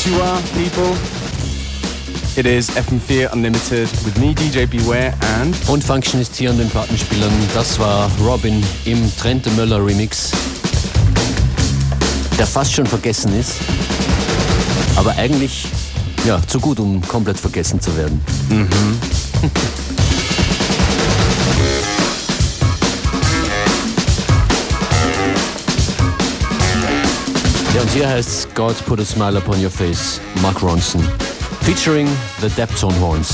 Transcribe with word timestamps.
what 0.00 0.06
you 0.06 0.22
are, 0.22 0.40
people. 0.54 0.96
It 2.36 2.46
is 2.46 2.70
FM4 2.70 3.32
Unlimited 3.32 3.90
with 4.04 4.18
me, 4.18 4.34
DJ 4.34 4.66
Beware 4.66 5.14
and. 5.38 5.56
Und 5.68 5.82
Functionist 5.82 6.36
hier 6.36 6.50
an 6.50 6.58
den 6.58 6.70
Plattenspielern. 6.70 7.32
Das 7.54 7.78
war 7.78 8.10
Robin 8.20 8.62
im 8.84 9.14
Trente 9.16 9.50
Möller 9.50 9.84
Remix, 9.84 10.30
der 12.38 12.46
fast 12.46 12.72
schon 12.72 12.86
vergessen 12.86 13.38
ist, 13.38 13.56
aber 14.96 15.12
eigentlich 15.16 15.66
ja, 16.26 16.40
zu 16.46 16.60
gut, 16.60 16.78
um 16.80 17.00
komplett 17.02 17.38
vergessen 17.38 17.80
zu 17.80 17.94
werden. 17.96 18.20
Mhm. 18.48 18.98
Ja, 27.80 27.84
und 27.84 27.92
hier 27.92 28.08
God 28.54 28.74
Put 28.84 29.00
a 29.00 29.04
Smile 29.06 29.38
Upon 29.38 29.62
Your 29.62 29.70
Face, 29.70 30.20
Mark 30.42 30.62
Ronson, 30.62 31.02
featuring 31.62 32.06
the 32.40 32.48
Daptone 32.50 32.92
Horns. 33.00 33.32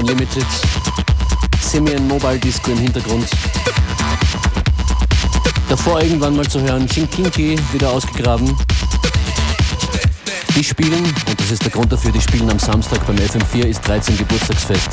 Unlimited. 0.00 0.46
Simian 1.60 2.08
Mobile 2.08 2.38
Disco 2.38 2.70
im 2.70 2.78
Hintergrund. 2.78 3.26
Davor 5.68 6.00
irgendwann 6.00 6.36
mal 6.36 6.48
zu 6.48 6.58
hören, 6.62 6.88
Shinkinki 6.88 7.58
wieder 7.72 7.90
ausgegraben. 7.90 8.56
Die 10.56 10.64
spielen, 10.64 11.04
und 11.04 11.38
das 11.38 11.50
ist 11.50 11.62
der 11.62 11.70
Grund 11.70 11.92
dafür, 11.92 12.12
die 12.12 12.20
spielen 12.20 12.50
am 12.50 12.58
Samstag 12.58 13.06
beim 13.06 13.16
FM4 13.16 13.64
ist 13.66 13.86
13 13.86 14.16
Geburtstagsfest 14.16 14.88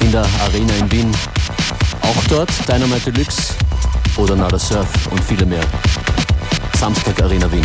in 0.00 0.12
der 0.12 0.26
Arena 0.42 0.74
in 0.78 0.92
Wien. 0.92 1.16
Auch 2.02 2.24
dort 2.28 2.50
Dynamite 2.68 3.10
Deluxe 3.10 3.54
oder 4.18 4.36
Nada 4.36 4.58
Surf 4.58 4.88
und 5.10 5.24
viele 5.24 5.46
mehr. 5.46 5.64
Samstag 6.78 7.22
Arena 7.22 7.50
Wien. 7.50 7.64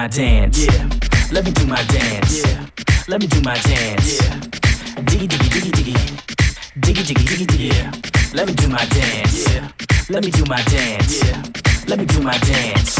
my 0.00 0.08
dance. 0.08 0.64
Yeah. 0.64 0.88
Let 1.30 1.44
me 1.44 1.52
do 1.52 1.66
my 1.66 1.82
dance. 1.92 2.42
Yeah. 2.42 2.66
Let 3.06 3.20
me 3.20 3.26
do 3.26 3.40
my 3.42 3.58
dance. 3.68 4.08
Yeah. 4.16 4.36
Diggy 5.08 5.26
diggy 5.28 5.48
diggy 5.54 5.72
diggy. 5.78 5.96
Diggy 6.84 7.02
diggy 7.08 7.24
diggy 7.28 7.46
diggy. 7.52 7.68
Yeah. 7.76 7.92
Let 8.32 8.46
me 8.46 8.54
do 8.54 8.66
my 8.68 8.84
dance. 8.96 9.52
Yeah. 9.52 9.68
Let 10.08 10.24
me 10.24 10.30
do 10.30 10.44
my 10.46 10.62
dance. 10.72 11.22
Yeah. 11.22 11.42
Let 11.86 11.98
me 11.98 12.06
do 12.06 12.22
my 12.22 12.38
dance. 12.48 12.96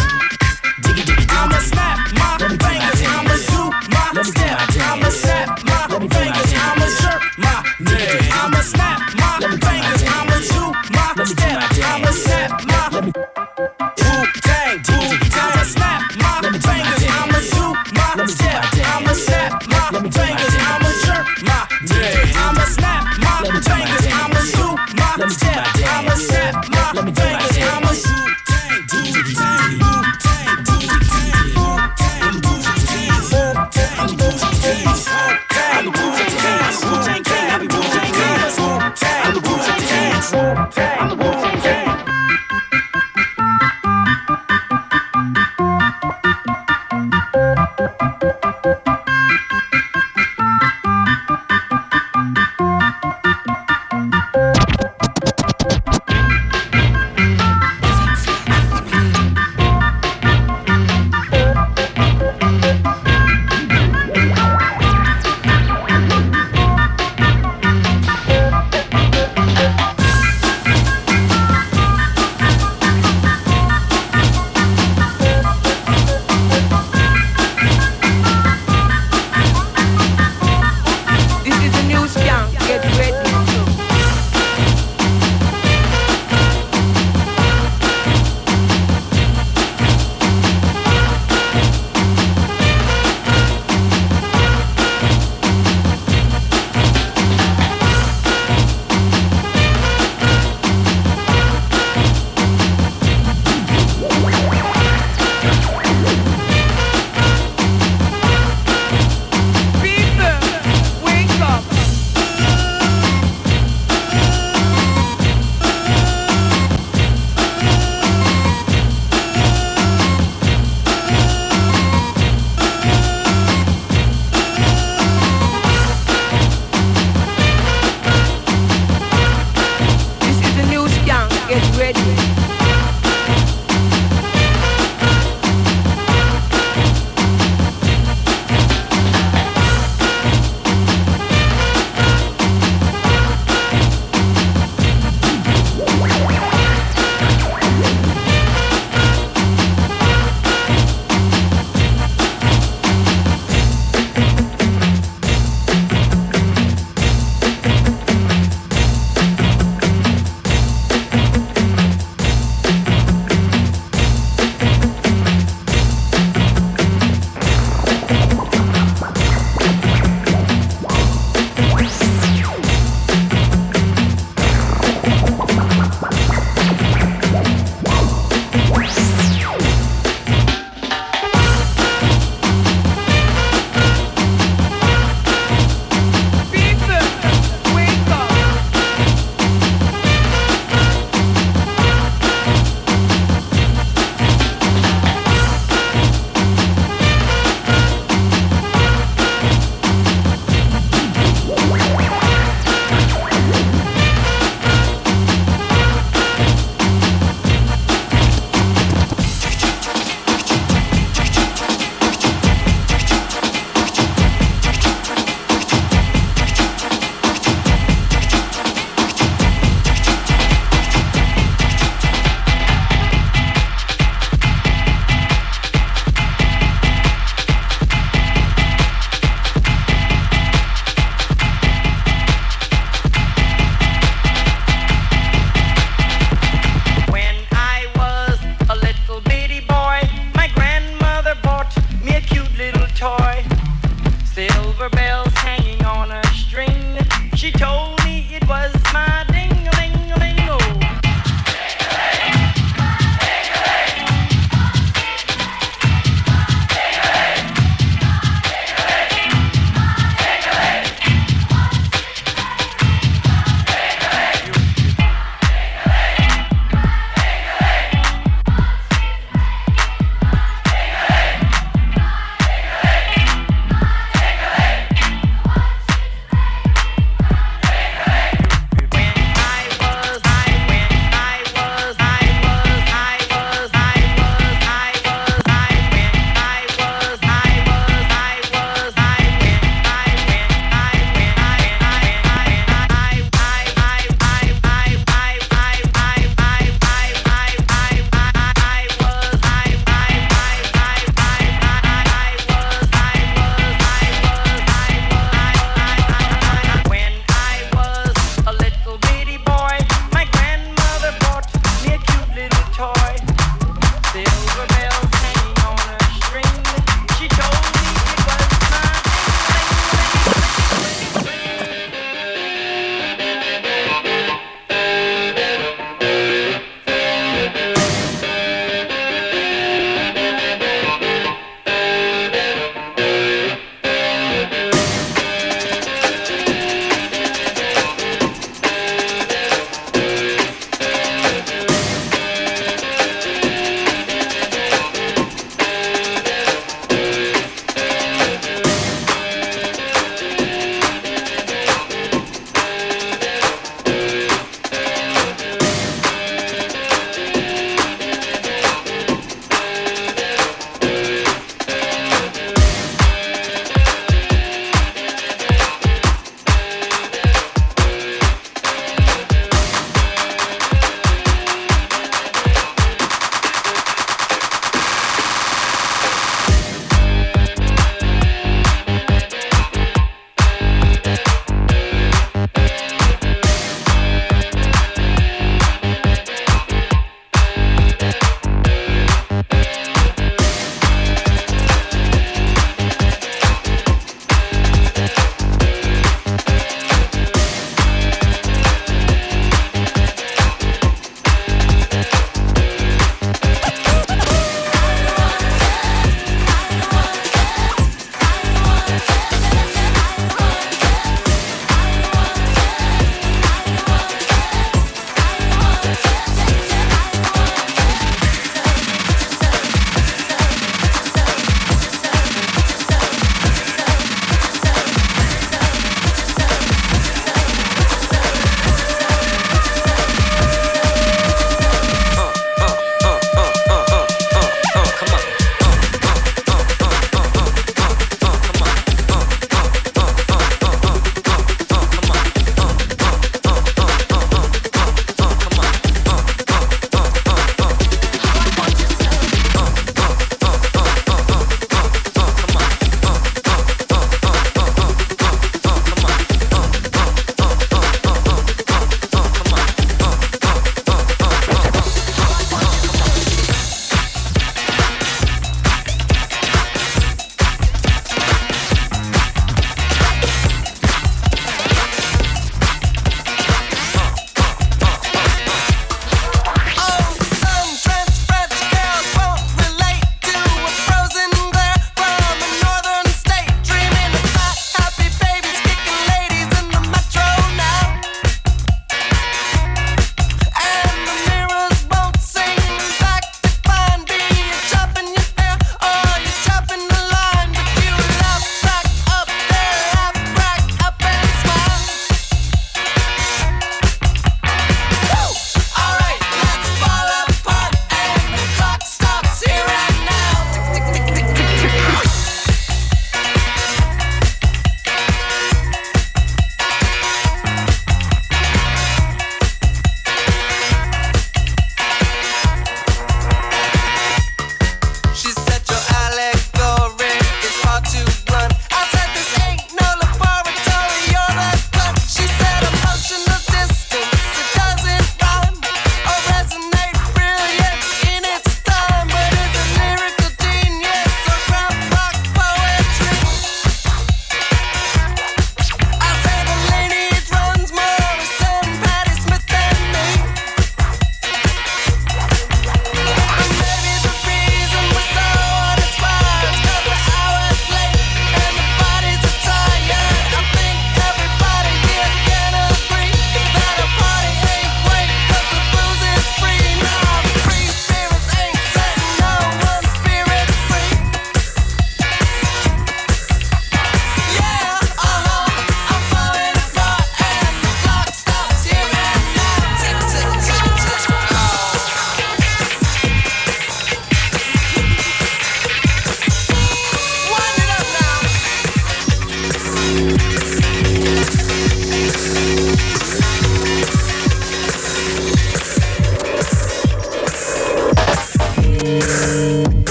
Diggy 0.84 1.02
diggy 1.08 1.24
diggy. 1.24 1.40
I'ma 1.40 1.58
snap 1.70 1.98
my 2.20 2.36
fingers. 2.64 3.00
I'ma 3.14 3.36
zoom 3.48 3.72
my 4.14 4.22
step. 4.22 4.58
I'ma 4.90 5.08
snap 5.08 5.59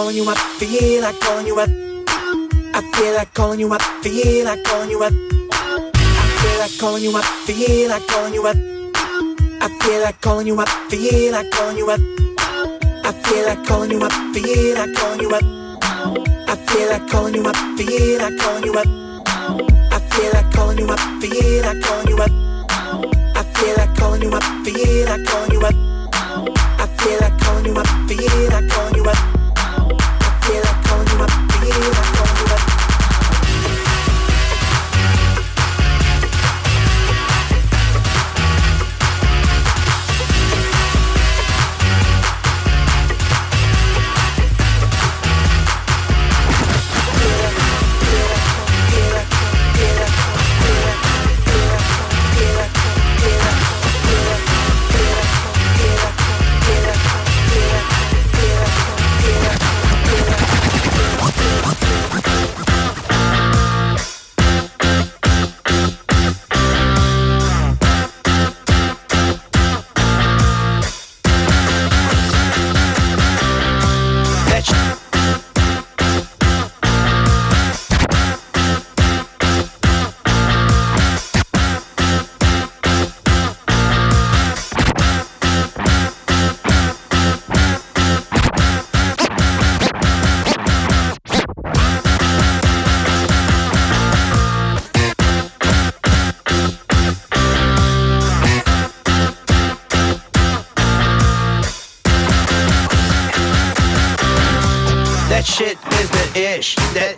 calling 0.00 0.16
you 0.16 0.30
up, 0.30 0.38
feel 0.58 1.02
like 1.02 1.20
calling 1.20 1.46
you 1.46 1.60
up. 1.60 1.68
I 1.68 2.80
feel 2.94 3.14
like 3.16 3.34
calling 3.34 3.60
you 3.60 3.70
up, 3.70 3.82
feel 4.02 4.46
like 4.46 4.64
calling 4.64 4.88
you 4.88 5.02
up. 5.02 5.12
I 5.12 6.24
feel 6.40 6.58
like 6.58 6.78
calling 6.78 7.04
you 7.04 7.14
up, 7.14 7.24
feel 7.44 7.90
like 7.90 8.06
calling 8.06 8.32
you 8.32 8.46
up. 8.46 8.56
I 9.60 9.68
feel 9.82 10.00
like 10.00 10.18
calling 10.22 10.46
you 10.46 10.58
up, 10.58 10.68
feel 10.88 11.32
like 11.32 11.50
calling 11.50 11.76
you 11.76 11.90
up. 11.90 12.00
I 13.04 13.12
feel 13.12 13.44
like 13.44 13.66
calling 13.66 13.90
you 13.90 14.00
up, 14.00 14.12
feel 14.32 14.74
like 14.74 14.94
calling 14.96 15.20
you 15.20 15.34
up. 15.34 15.44
I 16.48 16.56
feel 16.66 16.88
like 16.88 17.06
calling 17.10 17.34
you 17.34 17.44
up, 17.44 17.56
feel 17.76 18.18
like 18.20 18.38
calling 18.38 18.64
you 18.64 18.72
up. 18.72 18.86
I 19.92 20.00
feel 20.08 20.32
like 20.32 20.50
calling 20.54 20.78
you 20.78 20.88
up, 20.88 21.00
feel 21.20 21.62
like 21.62 21.82
calling 21.82 22.08
you 22.08 22.22
up. 22.22 22.30
I 23.36 23.42
feel 23.52 23.76
like 23.76 23.94
calling 23.98 24.22
you 24.22 24.32
up, 24.32 24.44
feel 24.64 25.04
like 25.04 25.26
calling 25.26 25.52
you 25.52 25.60
up. 25.60 25.74
I 26.80 26.86
feel 26.96 27.20
like 27.20 27.38
calling 27.42 27.66
you 27.66 27.76
up, 27.76 27.86
feel 28.08 28.50
like 28.50 28.68
calling 28.70 28.94
you 28.96 29.04
up. 29.04 29.29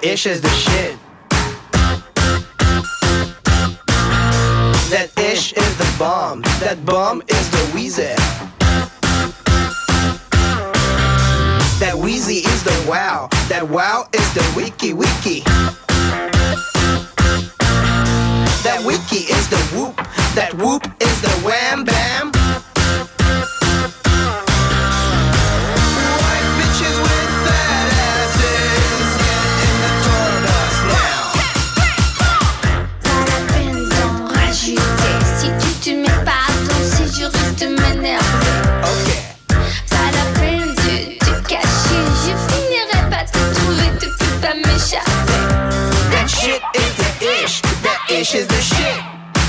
ish 0.02 0.26
is 0.26 0.40
the 0.40 0.48
shit. 0.48 0.96
That 4.90 5.10
ish 5.18 5.52
is 5.52 5.78
the 5.78 5.94
bomb. 5.98 6.42
That 6.60 6.84
bomb 6.84 7.22
is 7.28 7.50
the 7.50 7.70
wheezy. 7.74 8.14
That 11.80 11.96
wheezy 11.96 12.38
is 12.38 12.62
the 12.64 12.86
wow. 12.88 13.28
That 13.48 13.68
wow 13.68 14.08
is 14.12 14.34
the 14.34 14.44
wiki 14.56 14.92
wiki. 14.92 15.40
That 18.64 18.82
wiki 18.84 19.24
is 19.32 19.48
the 19.48 19.58
whoop. 19.74 19.96
That 20.34 20.54
whoop 20.54 20.84
is 21.00 21.20
the 21.22 21.30
wham 21.46 21.84
bam. 21.84 22.01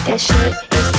That 0.06 0.20
shit 0.20 0.93